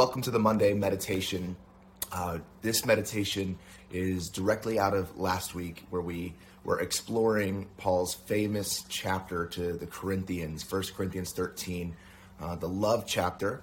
Welcome 0.00 0.22
to 0.22 0.30
the 0.30 0.38
Monday 0.38 0.72
meditation. 0.72 1.56
Uh, 2.10 2.38
this 2.62 2.86
meditation 2.86 3.58
is 3.92 4.30
directly 4.30 4.78
out 4.78 4.94
of 4.94 5.18
last 5.18 5.54
week, 5.54 5.84
where 5.90 6.00
we 6.00 6.32
were 6.64 6.80
exploring 6.80 7.68
Paul's 7.76 8.14
famous 8.14 8.82
chapter 8.88 9.44
to 9.48 9.74
the 9.74 9.86
Corinthians, 9.86 10.64
1 10.72 10.84
Corinthians 10.96 11.32
13, 11.32 11.94
uh, 12.40 12.56
the 12.56 12.66
love 12.66 13.04
chapter, 13.06 13.60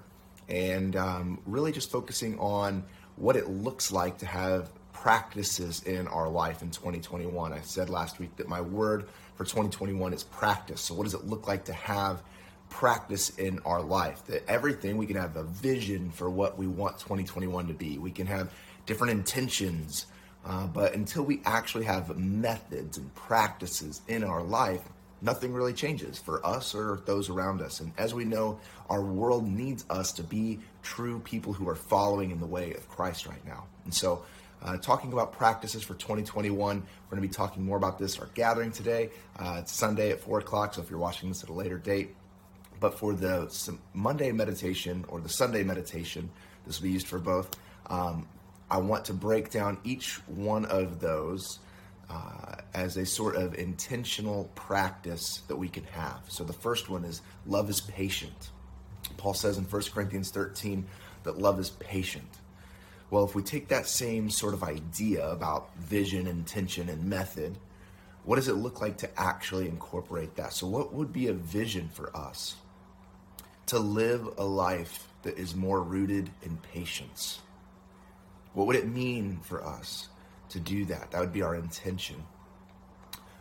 and 0.48 0.96
um, 0.96 1.42
really 1.48 1.72
just 1.72 1.90
focusing 1.90 2.38
on 2.38 2.84
what 3.16 3.36
it 3.36 3.50
looks 3.50 3.92
like 3.92 4.20
to 4.20 4.28
have 4.28 4.70
practices 4.94 5.82
in 5.86 6.08
our 6.08 6.30
life 6.30 6.62
in 6.62 6.70
2021. 6.70 7.52
I 7.52 7.62
said 7.62 7.90
last 7.90 8.20
week 8.20 8.36
that 8.36 8.48
my 8.48 8.62
word 8.62 9.10
for 9.34 9.44
2021 9.44 10.14
is 10.14 10.24
practice. 10.24 10.82
So, 10.82 10.94
what 10.94 11.06
does 11.06 11.16
it 11.16 11.26
look 11.26 11.48
like 11.48 11.66
to 11.66 11.74
have 11.74 12.22
practice 12.70 13.30
in 13.38 13.60
our 13.66 13.82
life. 13.82 14.26
That 14.26 14.48
everything, 14.50 14.98
we 14.98 15.06
can 15.06 15.18
have 15.18 15.36
a 15.36 15.44
vision 15.44 16.12
for 16.12 16.30
what 16.30 16.58
we 16.58 16.68
want 16.68 17.00
2021 17.00 17.68
to 17.68 17.74
be. 17.74 17.98
We 17.98 18.12
can 18.12 18.28
have 18.28 18.52
different 18.86 19.12
intentions, 19.12 20.06
uh, 20.46 20.68
but 20.68 20.94
until 20.94 21.24
we 21.24 21.42
actually 21.46 21.86
have 21.86 22.18
methods 22.18 22.98
and 22.98 23.14
practices 23.16 24.02
in 24.08 24.24
our 24.24 24.42
life, 24.42 24.82
nothing 25.22 25.54
really 25.54 25.74
changes 25.74 26.20
for 26.20 26.46
us 26.46 26.76
or 26.76 27.02
those 27.06 27.30
around 27.30 27.62
us. 27.62 27.80
And 27.80 27.92
as 27.98 28.14
we 28.14 28.26
know, 28.26 28.60
our 28.90 29.02
world 29.02 29.48
needs 29.48 29.86
us 29.90 30.12
to 30.14 30.24
be 30.24 30.60
true 30.84 31.20
people 31.20 31.54
who 31.54 31.68
are 31.68 31.76
following 31.76 32.32
in 32.32 32.40
the 32.40 32.46
way 32.46 32.74
of 32.74 32.88
Christ 32.90 33.26
right 33.28 33.46
now. 33.46 33.66
And 33.86 33.94
so, 33.94 34.24
uh, 34.62 34.76
talking 34.78 35.14
about 35.14 35.34
practices 35.34 35.84
for 35.84 35.94
2021, 35.94 36.58
we're 36.58 37.10
going 37.10 37.22
to 37.22 37.28
be 37.28 37.32
talking 37.32 37.64
more 37.64 37.78
about 37.78 38.00
this 38.00 38.18
our 38.18 38.28
gathering 38.34 38.72
today. 38.72 39.12
Uh, 39.38 39.58
it's 39.60 39.72
Sunday 39.72 40.10
at 40.12 40.20
4 40.20 40.40
o'clock, 40.40 40.74
so 40.74 40.82
if 40.82 40.90
you're 40.90 40.98
watching 40.98 41.30
this 41.30 41.44
at 41.44 41.50
a 41.50 41.54
later 41.54 41.78
date, 41.78 42.16
but 42.80 42.98
for 42.98 43.14
the 43.14 43.52
Monday 43.94 44.32
meditation 44.32 45.06
or 45.08 45.20
the 45.20 45.30
Sunday 45.30 45.64
meditation, 45.64 46.30
this 46.66 46.80
will 46.80 46.86
be 46.86 46.92
used 46.92 47.08
for 47.08 47.20
both. 47.20 47.50
Um, 47.88 48.28
I 48.70 48.78
want 48.78 49.06
to 49.06 49.14
break 49.14 49.50
down 49.50 49.78
each 49.84 50.16
one 50.28 50.66
of 50.66 51.00
those 51.00 51.60
uh, 52.10 52.56
as 52.74 52.98
a 52.98 53.06
sort 53.06 53.36
of 53.36 53.56
intentional 53.56 54.50
practice 54.56 55.42
that 55.48 55.56
we 55.56 55.70
can 55.70 55.84
have. 55.86 56.22
So 56.28 56.44
the 56.44 56.54
first 56.54 56.90
one 56.90 57.06
is 57.06 57.22
love 57.46 57.70
is 57.70 57.82
patient. 57.82 58.52
Paul 59.18 59.34
says 59.34 59.58
in 59.58 59.64
1 59.64 59.82
Corinthians 59.94 60.32
13 60.32 60.86
that 61.24 61.38
love 61.38 61.60
is 61.60 61.70
patient. 61.70 62.28
Well, 63.10 63.24
if 63.24 63.36
we 63.36 63.42
take 63.42 63.70
that 63.70 63.88
same 63.88 64.30
sort 64.30 64.54
of 64.54 64.64
idea 64.64 65.30
about 65.30 65.74
vision, 65.78 66.28
intention, 66.28 66.90
and 66.90 67.06
method, 67.06 67.58
what 68.26 68.36
does 68.36 68.50
it 68.50 68.56
look 68.56 68.82
like 68.82 68.98
to 68.98 69.10
actually 69.20 69.68
incorporate 69.68 70.36
that? 70.36 70.52
So, 70.52 70.68
what 70.68 70.94
would 70.94 71.14
be 71.14 71.28
a 71.28 71.34
vision 71.34 71.88
for 71.88 72.16
us? 72.16 72.56
To 73.68 73.80
live 73.80 74.28
a 74.38 74.44
life 74.44 75.08
that 75.24 75.38
is 75.38 75.56
more 75.56 75.82
rooted 75.82 76.30
in 76.42 76.58
patience. 76.58 77.40
What 78.54 78.68
would 78.68 78.76
it 78.76 78.88
mean 78.88 79.40
for 79.44 79.64
us 79.64 80.08
to 80.50 80.60
do 80.60 80.86
that? 80.86 81.12
That 81.12 81.20
would 81.20 81.34
be 81.34 81.42
our 81.42 81.56
intention. 81.56 82.16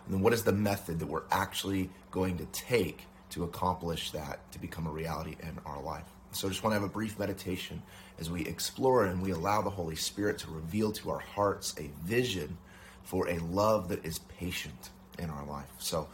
And 0.04 0.14
then 0.14 0.20
what 0.20 0.32
is 0.32 0.44
the 0.44 0.52
method 0.52 0.98
that 0.98 1.06
we're 1.06 1.22
actually 1.30 1.90
going 2.10 2.38
to 2.38 2.46
take 2.46 3.02
to 3.30 3.44
accomplish 3.44 4.10
that 4.12 4.50
to 4.52 4.58
become 4.58 4.86
a 4.86 4.90
reality 4.90 5.36
in 5.40 5.58
our 5.64 5.80
life? 5.80 6.04
So 6.32 6.48
I 6.48 6.50
just 6.50 6.62
want 6.62 6.72
to 6.74 6.80
have 6.80 6.88
a 6.88 6.92
brief 6.92 7.18
meditation 7.18 7.82
as 8.18 8.30
we 8.30 8.42
explore 8.42 9.06
and 9.06 9.22
we 9.22 9.30
allow 9.30 9.62
the 9.62 9.70
Holy 9.70 9.96
Spirit 9.96 10.38
to 10.38 10.50
reveal 10.50 10.92
to 10.92 11.10
our 11.10 11.18
hearts 11.18 11.74
a 11.78 11.88
vision 12.04 12.58
for 13.04 13.28
a 13.28 13.38
love 13.38 13.88
that 13.88 14.04
is 14.04 14.18
patient 14.18 14.90
in 15.18 15.30
our 15.30 15.46
life. 15.46 15.70
So 15.78 16.08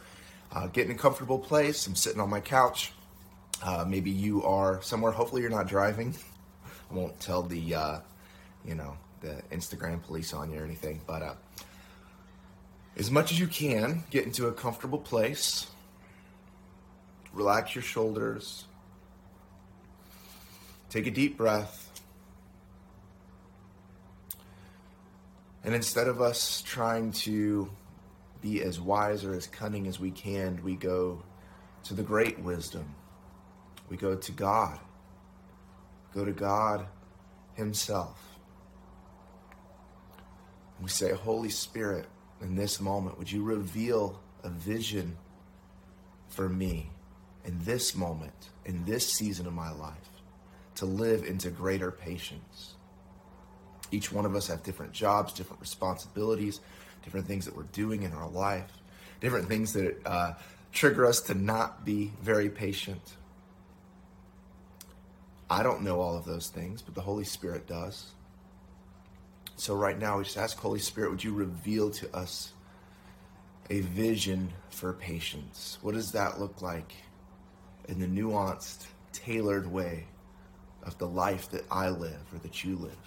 uh, 0.51 0.67
get 0.67 0.85
in 0.85 0.91
a 0.91 0.97
comfortable 0.97 1.39
place. 1.39 1.85
I'm 1.87 1.95
sitting 1.95 2.21
on 2.21 2.29
my 2.29 2.39
couch. 2.39 2.93
Uh, 3.63 3.85
maybe 3.87 4.11
you 4.11 4.43
are 4.43 4.81
somewhere. 4.81 5.13
Hopefully, 5.13 5.41
you're 5.41 5.49
not 5.49 5.67
driving. 5.67 6.13
I 6.91 6.93
won't 6.93 7.17
tell 7.21 7.43
the, 7.43 7.73
uh, 7.73 7.99
you 8.65 8.75
know, 8.75 8.97
the 9.21 9.41
Instagram 9.51 10.03
police 10.03 10.33
on 10.33 10.51
you 10.51 10.59
or 10.59 10.65
anything. 10.65 10.99
But 11.07 11.21
uh, 11.21 11.33
as 12.97 13.09
much 13.09 13.31
as 13.31 13.39
you 13.39 13.47
can, 13.47 14.03
get 14.11 14.25
into 14.25 14.47
a 14.47 14.51
comfortable 14.51 14.97
place. 14.97 15.67
Relax 17.31 17.73
your 17.73 17.83
shoulders. 17.83 18.65
Take 20.89 21.07
a 21.07 21.11
deep 21.11 21.37
breath. 21.37 21.79
And 25.63 25.73
instead 25.73 26.09
of 26.09 26.21
us 26.21 26.61
trying 26.61 27.13
to 27.13 27.69
be 28.41 28.61
as 28.61 28.77
wise 28.81 29.23
or 29.23 29.33
as 29.33 29.47
cunning 29.47 29.87
as 29.87 30.01
we 30.01 30.11
can, 30.11 30.61
we 30.65 30.75
go 30.75 31.23
to 31.85 31.93
the 31.93 32.03
great 32.03 32.37
wisdom 32.39 32.93
we 33.89 33.97
go 33.97 34.15
to 34.15 34.31
God. 34.31 34.79
Go 36.13 36.25
to 36.25 36.31
God 36.31 36.85
Himself. 37.55 38.19
We 40.81 40.89
say, 40.89 41.11
Holy 41.11 41.49
Spirit, 41.49 42.07
in 42.41 42.55
this 42.55 42.81
moment, 42.81 43.17
would 43.17 43.31
you 43.31 43.43
reveal 43.43 44.19
a 44.43 44.49
vision 44.49 45.17
for 46.27 46.49
me 46.49 46.89
in 47.45 47.63
this 47.63 47.95
moment, 47.95 48.49
in 48.65 48.83
this 48.85 49.11
season 49.11 49.47
of 49.47 49.53
my 49.53 49.71
life, 49.71 50.09
to 50.75 50.85
live 50.85 51.23
into 51.23 51.49
greater 51.49 51.91
patience? 51.91 52.75
Each 53.91 54.11
one 54.11 54.25
of 54.25 54.35
us 54.35 54.47
have 54.47 54.63
different 54.63 54.91
jobs, 54.91 55.33
different 55.33 55.61
responsibilities, 55.61 56.59
different 57.03 57.27
things 57.27 57.45
that 57.45 57.55
we're 57.55 57.63
doing 57.63 58.03
in 58.03 58.11
our 58.11 58.27
life, 58.27 58.71
different 59.21 59.47
things 59.47 59.73
that 59.73 59.95
uh, 60.05 60.33
trigger 60.71 61.05
us 61.05 61.21
to 61.21 61.33
not 61.33 61.85
be 61.85 62.11
very 62.21 62.49
patient. 62.49 63.01
I 65.53 65.61
don't 65.61 65.83
know 65.83 66.01
all 66.01 66.17
of 66.17 66.25
those 66.25 66.47
things, 66.47 66.81
but 66.81 66.95
the 66.95 67.01
Holy 67.01 67.23
Spirit 67.23 67.67
does. 67.67 68.09
So 69.55 69.75
right 69.75 69.99
now, 69.99 70.17
we 70.17 70.23
just 70.23 70.35
ask 70.35 70.57
Holy 70.57 70.79
Spirit, 70.79 71.11
would 71.11 71.23
you 71.23 71.31
reveal 71.31 71.91
to 71.91 72.15
us 72.15 72.53
a 73.69 73.81
vision 73.81 74.51
for 74.71 74.93
patience? 74.93 75.77
What 75.83 75.93
does 75.93 76.13
that 76.13 76.39
look 76.39 76.63
like 76.63 76.95
in 77.87 77.99
the 77.99 78.07
nuanced, 78.07 78.87
tailored 79.11 79.71
way 79.71 80.07
of 80.81 80.97
the 80.97 81.07
life 81.07 81.51
that 81.51 81.65
I 81.69 81.89
live 81.89 82.33
or 82.33 82.39
that 82.39 82.63
you 82.63 82.75
live? 82.75 82.97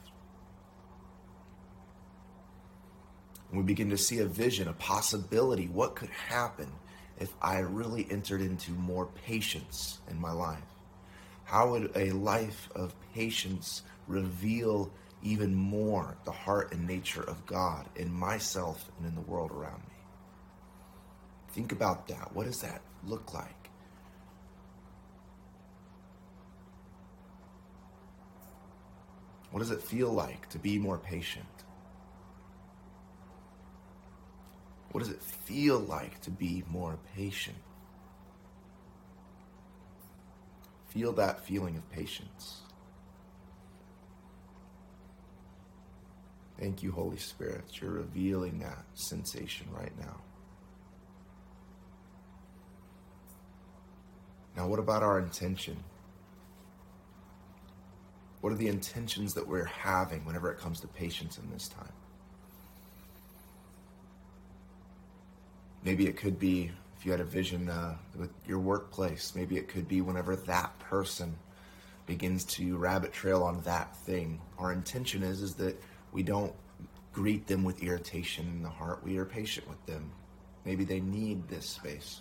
And 3.51 3.59
we 3.59 3.65
begin 3.65 3.91
to 3.91 3.99
see 3.99 4.21
a 4.21 4.27
vision, 4.27 4.69
a 4.69 4.73
possibility. 4.73 5.67
What 5.67 5.97
could 5.97 6.11
happen 6.11 6.71
if 7.19 7.35
I 7.43 7.59
really 7.59 8.07
entered 8.09 8.41
into 8.41 8.71
more 8.71 9.07
patience 9.25 9.99
in 10.09 10.21
my 10.21 10.31
life? 10.31 10.76
How 11.47 11.71
would 11.71 11.93
a 11.95 12.11
life 12.11 12.69
of 12.75 12.93
patience 13.15 13.83
reveal 14.09 14.91
even 15.23 15.55
more 15.55 16.17
the 16.25 16.33
heart 16.33 16.73
and 16.73 16.89
nature 16.89 17.23
of 17.23 17.47
God 17.47 17.89
in 17.95 18.13
myself 18.13 18.91
and 18.99 19.07
in 19.07 19.15
the 19.15 19.21
world 19.21 19.53
around 19.53 19.79
me? 19.79 19.95
Think 21.53 21.71
about 21.71 22.09
that. 22.09 22.35
What 22.35 22.47
does 22.47 22.61
that 22.63 22.83
look 23.05 23.33
like? 23.33 23.71
What 29.53 29.61
does 29.61 29.71
it 29.71 29.81
feel 29.81 30.11
like 30.11 30.49
to 30.49 30.59
be 30.59 30.81
more 30.81 30.99
patient? 30.99 31.47
What 34.91 34.99
does 35.05 35.11
it 35.11 35.23
feel 35.23 35.79
like 35.79 36.21
to 36.23 36.31
be 36.33 36.65
more 36.69 36.99
patient? 37.15 37.57
Feel 40.89 41.13
that 41.13 41.45
feeling 41.45 41.77
of 41.77 41.91
patience. 41.91 42.63
Thank 46.59 46.83
you, 46.83 46.91
Holy 46.91 47.19
Spirit. 47.19 47.65
You're 47.81 47.91
revealing 47.91 48.61
that 48.61 48.85
sensation 48.95 49.67
right 49.73 49.93
now. 49.99 50.21
Now, 54.57 54.67
what 54.67 54.79
about 54.79 55.03
our 55.03 55.19
intention? 55.19 55.77
What 58.41 58.53
are 58.53 58.57
the 58.57 58.69
intentions 58.69 59.35
that 59.35 59.47
we're 59.47 59.65
having 59.65 60.25
whenever 60.25 60.51
it 60.51 60.59
comes 60.59 60.81
to 60.81 60.87
patience 60.87 61.37
in 61.37 61.51
this 61.51 61.69
time? 61.69 61.93
Maybe 65.85 66.07
it 66.07 66.17
could 66.17 66.39
be 66.39 66.71
you 67.07 67.13
had 67.13 67.21
a 67.21 67.25
vision 67.25 67.69
uh, 67.69 67.97
with 68.17 68.31
your 68.47 68.59
workplace, 68.59 69.33
maybe 69.37 69.57
it 69.57 69.69
could 69.69 69.87
be 69.87 70.01
whenever 70.01 70.35
that 70.35 70.77
person 70.81 71.37
begins 72.05 72.45
to 72.45 72.77
rabbit 72.77 73.13
trail 73.13 73.45
on 73.45 73.61
that 73.63 73.97
thing. 73.99 74.41
Our 74.59 74.73
intention 74.73 75.23
is 75.23 75.41
is 75.41 75.55
that 75.55 75.81
we 76.13 76.25
don't 76.25 76.53
greet 77.13 77.47
them 77.47 77.65
with 77.65 77.83
irritation 77.83 78.47
in 78.49 78.63
the 78.63 78.69
heart. 78.69 79.03
We 79.05 79.19
are 79.19 79.25
patient 79.25 79.69
with 79.69 79.85
them. 79.87 80.13
Maybe 80.65 80.85
they 80.85 81.01
need 81.01 81.49
this 81.49 81.67
space. 81.67 82.21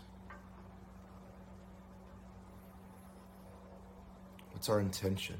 What's 4.51 4.69
our 4.69 4.79
intention? 4.79 5.37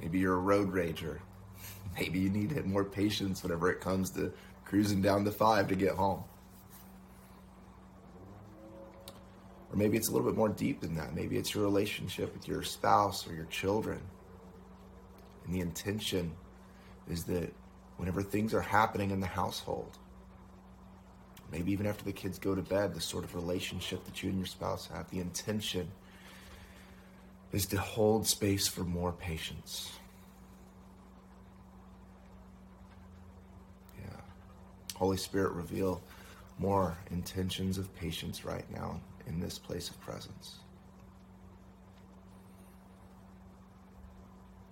Maybe 0.00 0.18
you're 0.18 0.34
a 0.34 0.38
road 0.38 0.72
rager. 0.72 1.18
Maybe 1.98 2.18
you 2.20 2.30
need 2.30 2.64
more 2.66 2.84
patience 2.84 3.42
whenever 3.42 3.70
it 3.70 3.80
comes 3.80 4.10
to 4.10 4.32
cruising 4.68 5.00
down 5.00 5.24
the 5.24 5.32
five 5.32 5.68
to 5.68 5.74
get 5.74 5.94
home. 5.94 6.22
Or 9.70 9.76
maybe 9.76 9.96
it's 9.96 10.08
a 10.08 10.12
little 10.12 10.26
bit 10.26 10.36
more 10.36 10.48
deep 10.48 10.80
than 10.80 10.94
that. 10.96 11.14
Maybe 11.14 11.36
it's 11.36 11.54
your 11.54 11.64
relationship 11.64 12.32
with 12.34 12.46
your 12.46 12.62
spouse 12.62 13.26
or 13.26 13.34
your 13.34 13.46
children. 13.46 14.00
And 15.44 15.54
the 15.54 15.60
intention 15.60 16.32
is 17.08 17.24
that 17.24 17.52
whenever 17.96 18.22
things 18.22 18.52
are 18.52 18.60
happening 18.60 19.10
in 19.10 19.20
the 19.20 19.26
household, 19.26 19.98
maybe 21.50 21.72
even 21.72 21.86
after 21.86 22.04
the 22.04 22.12
kids 22.12 22.38
go 22.38 22.54
to 22.54 22.62
bed, 22.62 22.94
the 22.94 23.00
sort 23.00 23.24
of 23.24 23.34
relationship 23.34 24.04
that 24.04 24.22
you 24.22 24.28
and 24.28 24.38
your 24.38 24.46
spouse 24.46 24.86
have, 24.88 25.10
the 25.10 25.20
intention 25.20 25.90
is 27.52 27.64
to 27.66 27.78
hold 27.78 28.26
space 28.26 28.68
for 28.68 28.82
more 28.82 29.12
patience. 29.12 29.92
Holy 34.98 35.16
Spirit, 35.16 35.52
reveal 35.52 36.02
more 36.58 36.98
intentions 37.12 37.78
of 37.78 37.94
patience 37.94 38.44
right 38.44 38.68
now 38.72 39.00
in 39.28 39.38
this 39.38 39.56
place 39.56 39.90
of 39.90 40.00
presence. 40.00 40.56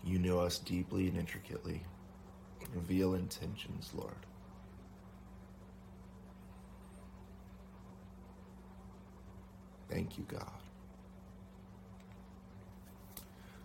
You 0.04 0.18
know 0.18 0.40
us 0.40 0.58
deeply 0.58 1.06
and 1.06 1.16
intricately. 1.16 1.80
Reveal 2.74 3.14
intentions, 3.14 3.92
Lord. 3.94 4.16
Thank 9.88 10.18
you, 10.18 10.24
God. 10.26 10.50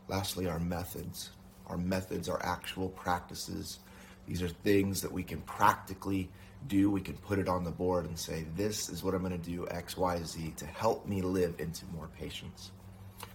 Lastly, 0.07 0.47
our 0.47 0.59
methods. 0.59 1.31
Our 1.65 1.77
methods 1.77 2.29
are 2.29 2.39
actual 2.45 2.89
practices. 2.89 3.79
These 4.27 4.41
are 4.41 4.47
things 4.47 5.01
that 5.01 5.11
we 5.11 5.23
can 5.23 5.41
practically 5.41 6.29
do. 6.67 6.89
We 6.89 7.01
can 7.01 7.15
put 7.15 7.39
it 7.39 7.47
on 7.47 7.63
the 7.63 7.71
board 7.71 8.05
and 8.05 8.17
say, 8.17 8.45
This 8.55 8.89
is 8.89 9.03
what 9.03 9.13
I'm 9.13 9.21
going 9.21 9.39
to 9.39 9.49
do, 9.49 9.67
X, 9.69 9.97
Y, 9.97 10.21
Z, 10.23 10.53
to 10.57 10.65
help 10.65 11.07
me 11.07 11.21
live 11.21 11.55
into 11.59 11.85
more 11.93 12.09
patience. 12.17 12.71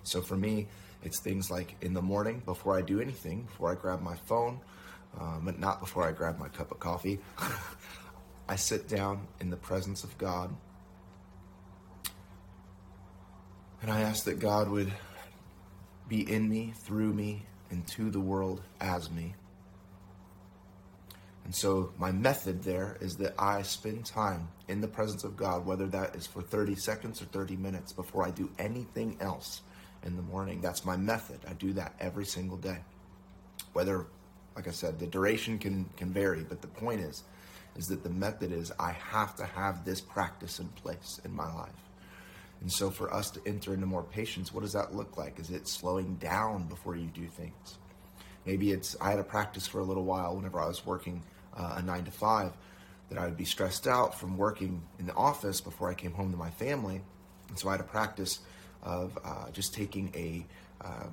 So 0.03 0.21
for 0.21 0.37
me, 0.37 0.69
it's 1.03 1.21
things 1.21 1.51
like 1.51 1.77
in 1.83 1.93
the 1.93 2.03
morning, 2.03 2.43
before 2.45 2.77
I 2.77 2.83
do 2.83 3.01
anything, 3.01 3.43
before 3.43 3.71
I 3.71 3.75
grab 3.75 4.03
my 4.03 4.17
phone, 4.27 4.61
um, 5.21 5.43
but 5.45 5.59
not 5.59 5.81
before 5.81 6.07
I 6.07 6.13
grab 6.13 6.39
my 6.39 6.49
cup 6.49 6.71
of 6.71 6.79
coffee, 6.79 7.19
I 8.49 8.57
sit 8.57 8.89
down 8.89 9.27
in 9.41 9.51
the 9.51 9.57
presence 9.57 10.05
of 10.05 10.17
God 10.19 10.55
and 13.83 13.91
I 13.91 14.03
ask 14.03 14.25
that 14.25 14.39
God 14.39 14.69
would 14.69 14.93
be 16.09 16.31
in 16.31 16.49
me, 16.49 16.73
through 16.77 17.13
me, 17.13 17.45
and 17.71 17.87
to 17.89 18.11
the 18.11 18.21
world 18.21 18.63
as 18.81 19.11
me. 19.11 19.35
And 21.47 21.55
so 21.55 21.93
my 21.97 22.11
method 22.11 22.65
there 22.65 22.97
is 23.01 23.19
that 23.19 23.33
I 23.39 23.63
spend 23.63 24.05
time 24.05 24.49
in 24.67 24.81
the 24.81 24.89
presence 24.89 25.23
of 25.23 25.37
God, 25.37 25.65
whether 25.65 25.87
that 25.87 26.17
is 26.17 26.27
for 26.27 26.43
30 26.43 26.75
seconds 26.75 27.23
or 27.23 27.27
30 27.27 27.55
minutes 27.55 27.93
before 27.93 28.27
I 28.27 28.33
do 28.33 28.51
anything 28.59 29.17
else 29.21 29.63
in 30.03 30.17
the 30.17 30.23
morning. 30.23 30.61
That's 30.61 30.85
my 30.85 30.97
method. 30.97 31.39
I 31.49 31.53
do 31.53 31.73
that 31.75 31.95
every 32.01 32.25
single 32.25 32.57
day. 32.57 32.79
Whether, 33.75 34.07
like 34.57 34.67
I 34.67 34.73
said, 34.73 34.99
the 34.99 35.07
duration 35.07 35.61
can, 35.61 35.89
can 35.97 36.13
vary, 36.13 36.43
but 36.43 36.63
the 36.63 36.67
point 36.67 37.01
is, 37.01 37.23
is 37.77 37.87
that 37.87 38.03
the 38.03 38.11
method 38.11 38.51
is 38.51 38.73
I 38.81 38.91
have 38.91 39.37
to 39.37 39.45
have 39.45 39.85
this 39.85 40.01
practice 40.01 40.59
in 40.59 40.67
place 40.71 41.21
in 41.25 41.33
my 41.33 41.55
life. 41.55 41.71
And 42.61 42.73
so 42.73 42.91
for 42.91 43.15
us 43.15 43.31
to 43.31 43.41
enter 43.47 43.73
into 43.73 43.87
more 43.87 44.03
patience, 44.03 44.53
what 44.53 44.65
does 44.65 44.73
that 44.73 44.97
look 44.97 45.17
like? 45.17 45.39
Is 45.39 45.51
it 45.51 45.69
slowing 45.69 46.17
down 46.17 46.67
before 46.67 46.97
you 46.97 47.07
do 47.07 47.29
things? 47.29 47.79
Maybe 48.45 48.73
it's, 48.73 48.97
I 49.01 49.11
had 49.11 49.21
a 49.21 49.25
practice 49.25 49.69
for 49.69 49.79
a 49.79 49.85
little 49.85 50.05
while 50.05 50.35
whenever 50.35 50.59
I 50.59 50.67
was 50.67 50.85
working 50.85 51.23
uh, 51.57 51.77
a 51.79 51.83
nine 51.83 52.05
to 52.05 52.11
five, 52.11 52.53
that 53.09 53.19
I 53.19 53.25
would 53.25 53.37
be 53.37 53.45
stressed 53.45 53.87
out 53.87 54.19
from 54.19 54.37
working 54.37 54.83
in 54.99 55.07
the 55.07 55.15
office 55.15 55.61
before 55.61 55.91
I 55.91 55.95
came 55.95 56.13
home 56.13 56.31
to 56.33 56.37
my 56.37 56.51
family. 56.51 57.01
And 57.49 57.59
so 57.59 57.69
I 57.69 57.73
had 57.73 57.81
a 57.81 57.85
practice 57.85 58.41
of 58.83 59.19
uh, 59.25 59.51
just 59.51 59.75
taking 59.75 60.13
a 60.15 60.45
uh, 60.85 61.07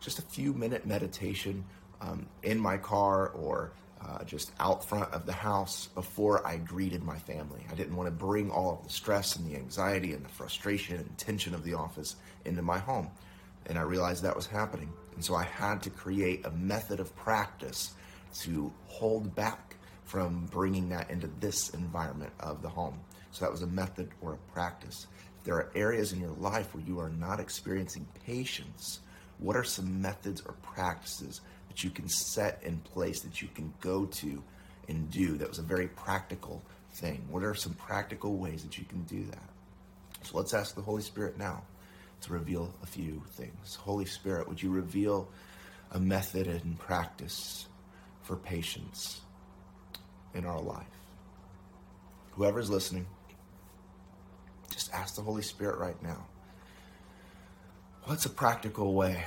just 0.00 0.18
a 0.18 0.22
few 0.22 0.52
minute 0.52 0.86
meditation 0.86 1.64
um, 2.00 2.26
in 2.42 2.58
my 2.58 2.76
car 2.76 3.28
or 3.28 3.72
uh, 4.02 4.22
just 4.24 4.52
out 4.60 4.86
front 4.86 5.10
of 5.12 5.24
the 5.24 5.32
house 5.32 5.88
before 5.94 6.46
I 6.46 6.58
greeted 6.58 7.02
my 7.02 7.18
family. 7.18 7.64
I 7.70 7.74
didn't 7.74 7.96
want 7.96 8.06
to 8.08 8.14
bring 8.14 8.50
all 8.50 8.78
of 8.78 8.86
the 8.86 8.92
stress 8.92 9.36
and 9.36 9.50
the 9.50 9.56
anxiety 9.56 10.12
and 10.12 10.22
the 10.22 10.28
frustration 10.28 10.96
and 10.96 11.16
tension 11.16 11.54
of 11.54 11.64
the 11.64 11.74
office 11.74 12.16
into 12.44 12.60
my 12.60 12.78
home. 12.78 13.08
And 13.66 13.78
I 13.78 13.82
realized 13.82 14.22
that 14.24 14.36
was 14.36 14.46
happening. 14.46 14.92
And 15.14 15.24
so 15.24 15.34
I 15.34 15.44
had 15.44 15.82
to 15.84 15.90
create 15.90 16.44
a 16.44 16.50
method 16.50 17.00
of 17.00 17.16
practice 17.16 17.94
to 18.40 18.70
hold 18.86 19.34
back 19.34 19.76
from 20.14 20.46
bringing 20.52 20.90
that 20.90 21.10
into 21.10 21.28
this 21.40 21.70
environment 21.70 22.32
of 22.38 22.62
the 22.62 22.68
home. 22.68 23.00
So 23.32 23.44
that 23.44 23.50
was 23.50 23.62
a 23.62 23.66
method 23.66 24.10
or 24.20 24.34
a 24.34 24.52
practice. 24.52 25.08
If 25.40 25.44
there 25.44 25.56
are 25.56 25.72
areas 25.74 26.12
in 26.12 26.20
your 26.20 26.36
life 26.38 26.72
where 26.72 26.84
you 26.84 27.00
are 27.00 27.10
not 27.10 27.40
experiencing 27.40 28.06
patience, 28.24 29.00
what 29.38 29.56
are 29.56 29.64
some 29.64 30.00
methods 30.00 30.40
or 30.46 30.52
practices 30.62 31.40
that 31.66 31.82
you 31.82 31.90
can 31.90 32.08
set 32.08 32.62
in 32.62 32.78
place 32.78 33.22
that 33.22 33.42
you 33.42 33.48
can 33.48 33.74
go 33.80 34.04
to 34.06 34.40
and 34.86 35.10
do? 35.10 35.36
That 35.36 35.48
was 35.48 35.58
a 35.58 35.62
very 35.62 35.88
practical 35.88 36.62
thing. 36.92 37.26
What 37.28 37.42
are 37.42 37.56
some 37.56 37.74
practical 37.74 38.36
ways 38.36 38.62
that 38.62 38.78
you 38.78 38.84
can 38.84 39.02
do 39.02 39.24
that? 39.24 39.50
So 40.22 40.38
let's 40.38 40.54
ask 40.54 40.76
the 40.76 40.82
Holy 40.82 41.02
Spirit 41.02 41.38
now 41.38 41.64
to 42.20 42.32
reveal 42.32 42.72
a 42.84 42.86
few 42.86 43.20
things. 43.32 43.74
Holy 43.74 44.06
Spirit, 44.06 44.46
would 44.46 44.62
you 44.62 44.70
reveal 44.70 45.28
a 45.90 45.98
method 45.98 46.46
and 46.46 46.78
practice 46.78 47.66
for 48.22 48.36
patience 48.36 49.22
in 50.34 50.44
our 50.44 50.60
life. 50.60 50.86
Whoever's 52.32 52.68
listening, 52.68 53.06
just 54.72 54.92
ask 54.92 55.14
the 55.14 55.22
Holy 55.22 55.42
Spirit 55.42 55.78
right 55.78 56.00
now 56.02 56.26
what's 58.04 58.26
a 58.26 58.30
practical 58.30 58.94
way? 58.94 59.24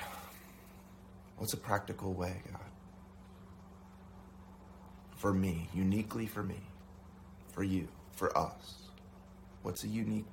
What's 1.37 1.53
a 1.53 1.57
practical 1.57 2.13
way, 2.13 2.41
God? 2.51 2.61
For 5.15 5.33
me, 5.33 5.69
uniquely 5.73 6.27
for 6.27 6.43
me, 6.43 6.59
for 7.53 7.63
you, 7.63 7.87
for 8.15 8.35
us. 8.37 8.89
What's 9.63 9.83
a 9.83 9.87
unique, 9.87 10.25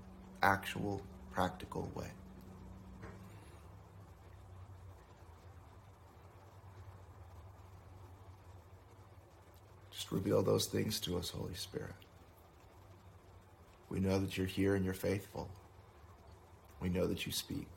actual, 0.42 1.02
practical 1.32 1.90
way? 1.94 2.10
Just 9.94 10.10
reveal 10.10 10.42
those 10.42 10.66
things 10.66 10.98
to 11.00 11.16
us, 11.16 11.30
Holy 11.30 11.54
Spirit. 11.54 11.94
We 13.88 14.00
know 14.00 14.18
that 14.18 14.36
you're 14.36 14.46
here 14.46 14.74
and 14.74 14.84
you're 14.84 14.92
faithful. 14.92 15.48
We 16.80 16.88
know 16.88 17.06
that 17.06 17.26
you 17.26 17.32
speak. 17.32 17.68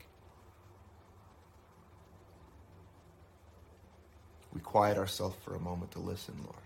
We 4.52 4.60
quiet 4.60 4.98
ourselves 4.98 5.36
for 5.44 5.54
a 5.54 5.60
moment 5.60 5.92
to 5.92 6.00
listen, 6.00 6.34
Lord. 6.42 6.56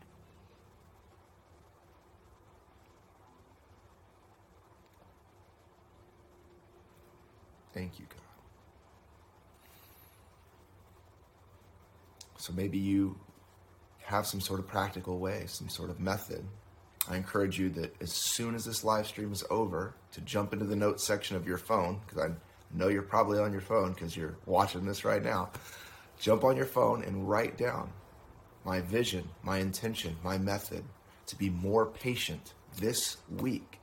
Thank 7.75 7.99
you, 7.99 8.07
God. 8.09 8.19
So 12.39 12.53
maybe 12.53 12.79
you 12.79 13.17
have 14.13 14.27
some 14.27 14.41
sort 14.41 14.61
of 14.61 14.69
practical 14.69 15.19
way, 15.19 15.45
some 15.47 15.71
sort 15.71 15.89
of 15.89 15.99
method, 15.99 16.45
I 17.09 17.17
encourage 17.17 17.59
you 17.59 17.71
that 17.71 18.01
as 18.01 18.13
soon 18.13 18.55
as 18.55 18.65
this 18.65 18.85
live 18.85 19.07
stream 19.07 19.33
is 19.33 19.43
over, 19.51 19.95
to 20.13 20.21
jump 20.21 20.53
into 20.53 20.67
the 20.67 20.77
notes 20.77 21.03
section 21.03 21.35
of 21.37 21.47
your 21.47 21.57
phone, 21.59 22.01
because 22.07 22.31
I 22.31 22.77
know 22.77 22.89
you're 22.89 23.03
probably 23.03 23.39
on 23.39 23.53
your 23.53 23.63
phone 23.63 23.93
because 23.93 24.17
you're 24.17 24.37
watching 24.45 24.85
this 24.85 25.05
right 25.05 25.23
now. 25.23 25.51
Jump 26.21 26.45
on 26.45 26.57
your 26.57 26.67
phone 26.67 27.03
and 27.03 27.29
write 27.29 27.57
down 27.57 27.91
my 28.65 28.81
vision, 28.81 29.29
my 29.43 29.59
intention, 29.59 30.17
my 30.23 30.39
method 30.39 30.85
to 31.27 31.37
be 31.37 31.49
more 31.49 31.87
patient 31.87 32.53
this 32.79 33.17
week, 33.39 33.81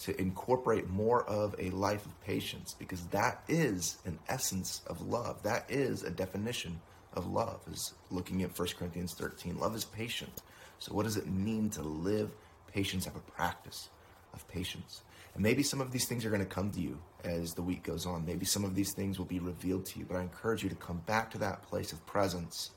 to 0.00 0.18
incorporate 0.20 0.88
more 0.88 1.22
of 1.24 1.54
a 1.58 1.70
life 1.70 2.04
of 2.06 2.20
patience, 2.22 2.74
because 2.78 3.06
that 3.08 3.42
is 3.46 3.98
an 4.06 4.18
essence 4.28 4.80
of 4.86 5.06
love. 5.06 5.42
That 5.42 5.66
is 5.68 6.02
a 6.02 6.10
definition 6.10 6.80
of 7.16 7.26
love 7.26 7.60
is 7.70 7.94
looking 8.10 8.42
at 8.42 8.56
1 8.56 8.68
Corinthians 8.78 9.14
13. 9.14 9.58
Love 9.58 9.74
is 9.74 9.84
patient. 9.84 10.42
So 10.78 10.94
what 10.94 11.04
does 11.04 11.16
it 11.16 11.26
mean 11.26 11.70
to 11.70 11.82
live 11.82 12.30
patience, 12.72 13.06
have 13.06 13.16
a 13.16 13.20
practice 13.20 13.88
of 14.34 14.46
patience? 14.48 15.02
And 15.34 15.42
maybe 15.42 15.62
some 15.62 15.80
of 15.80 15.90
these 15.90 16.04
things 16.04 16.24
are 16.24 16.30
going 16.30 16.42
to 16.42 16.46
come 16.46 16.70
to 16.72 16.80
you 16.80 16.98
as 17.24 17.54
the 17.54 17.62
week 17.62 17.82
goes 17.82 18.06
on. 18.06 18.24
Maybe 18.24 18.44
some 18.44 18.64
of 18.64 18.74
these 18.74 18.92
things 18.92 19.18
will 19.18 19.26
be 19.26 19.38
revealed 19.38 19.86
to 19.86 19.98
you, 19.98 20.04
but 20.04 20.16
I 20.16 20.22
encourage 20.22 20.62
you 20.62 20.68
to 20.68 20.76
come 20.76 21.02
back 21.06 21.30
to 21.32 21.38
that 21.38 21.62
place 21.62 21.92
of 21.92 22.04
presence. 22.06 22.70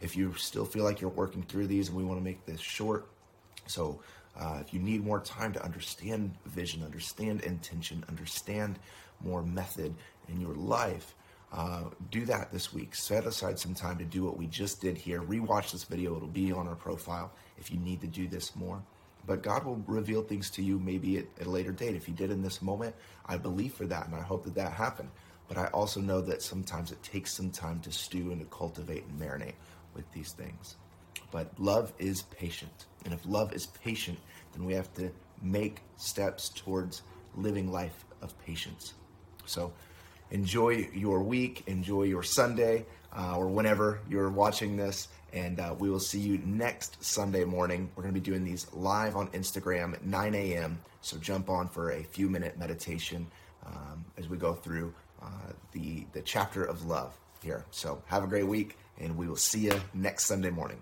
If 0.00 0.16
you 0.16 0.34
still 0.34 0.64
feel 0.64 0.84
like 0.84 1.00
you're 1.00 1.10
working 1.10 1.42
through 1.42 1.68
these, 1.68 1.88
and 1.88 1.96
we 1.96 2.04
want 2.04 2.18
to 2.18 2.24
make 2.24 2.44
this 2.44 2.60
short, 2.60 3.08
so 3.66 4.00
uh, 4.38 4.58
if 4.60 4.74
you 4.74 4.80
need 4.80 5.04
more 5.04 5.20
time 5.20 5.52
to 5.54 5.64
understand 5.64 6.34
vision, 6.46 6.82
understand 6.82 7.42
intention, 7.42 8.04
understand 8.08 8.78
more 9.22 9.42
method 9.42 9.94
in 10.28 10.40
your 10.40 10.54
life, 10.54 11.14
uh, 11.56 11.84
do 12.10 12.24
that 12.26 12.52
this 12.52 12.72
week. 12.74 12.94
Set 12.94 13.24
aside 13.26 13.58
some 13.58 13.74
time 13.74 13.98
to 13.98 14.04
do 14.04 14.22
what 14.22 14.36
we 14.36 14.46
just 14.46 14.80
did 14.80 14.96
here. 14.96 15.22
Rewatch 15.22 15.72
this 15.72 15.84
video, 15.84 16.14
it'll 16.14 16.28
be 16.28 16.52
on 16.52 16.68
our 16.68 16.74
profile 16.76 17.32
if 17.58 17.70
you 17.72 17.78
need 17.78 18.00
to 18.02 18.06
do 18.06 18.28
this 18.28 18.54
more. 18.54 18.82
but 19.26 19.42
God 19.42 19.64
will 19.64 19.82
reveal 19.86 20.22
things 20.22 20.50
to 20.50 20.62
you 20.62 20.78
maybe 20.78 21.18
at, 21.18 21.26
at 21.40 21.46
a 21.46 21.50
later 21.50 21.72
date. 21.72 21.96
If 21.96 22.06
He 22.06 22.12
did 22.12 22.30
in 22.30 22.42
this 22.42 22.62
moment, 22.62 22.94
I 23.26 23.36
believe 23.36 23.74
for 23.74 23.86
that, 23.86 24.06
and 24.06 24.14
I 24.14 24.22
hope 24.22 24.44
that 24.44 24.54
that 24.54 24.72
happened. 24.72 25.10
But 25.48 25.58
I 25.58 25.66
also 25.66 26.00
know 26.00 26.20
that 26.22 26.42
sometimes 26.42 26.92
it 26.92 27.02
takes 27.02 27.32
some 27.32 27.50
time 27.50 27.80
to 27.80 27.92
stew 27.92 28.30
and 28.32 28.40
to 28.40 28.46
cultivate 28.46 29.04
and 29.04 29.20
marinate 29.20 29.54
with 29.94 30.10
these 30.12 30.32
things. 30.32 30.76
But 31.30 31.52
love 31.58 31.92
is 31.98 32.22
patient. 32.22 32.86
And 33.04 33.12
if 33.14 33.20
love 33.26 33.52
is 33.52 33.66
patient, 33.66 34.18
then 34.52 34.64
we 34.64 34.74
have 34.74 34.92
to 34.94 35.10
make 35.42 35.82
steps 35.96 36.48
towards 36.50 37.02
living 37.36 37.70
life 37.70 38.04
of 38.22 38.36
patience. 38.44 38.94
So 39.44 39.72
enjoy 40.30 40.88
your 40.92 41.22
week, 41.22 41.64
enjoy 41.66 42.04
your 42.04 42.22
Sunday, 42.22 42.86
uh, 43.16 43.36
or 43.36 43.48
whenever 43.48 44.00
you're 44.08 44.30
watching 44.30 44.76
this. 44.76 45.08
And 45.32 45.60
uh, 45.60 45.74
we 45.78 45.90
will 45.90 46.00
see 46.00 46.20
you 46.20 46.38
next 46.44 47.02
Sunday 47.04 47.44
morning. 47.44 47.90
We're 47.94 48.02
going 48.02 48.14
to 48.14 48.20
be 48.20 48.24
doing 48.24 48.44
these 48.44 48.66
live 48.72 49.16
on 49.16 49.28
Instagram 49.28 49.94
at 49.94 50.04
9 50.04 50.34
a.m. 50.34 50.78
So 51.02 51.18
jump 51.18 51.50
on 51.50 51.68
for 51.68 51.90
a 51.90 52.02
few 52.02 52.28
minute 52.28 52.58
meditation 52.58 53.26
um, 53.66 54.04
as 54.16 54.28
we 54.28 54.36
go 54.36 54.54
through 54.54 54.94
uh, 55.22 55.52
the, 55.72 56.06
the 56.12 56.22
chapter 56.22 56.64
of 56.64 56.86
love 56.86 57.18
here. 57.42 57.64
So 57.70 58.02
have 58.06 58.24
a 58.24 58.26
great 58.26 58.46
week, 58.46 58.78
and 58.98 59.16
we 59.16 59.28
will 59.28 59.36
see 59.36 59.60
you 59.60 59.80
next 59.94 60.26
Sunday 60.26 60.50
morning. 60.50 60.80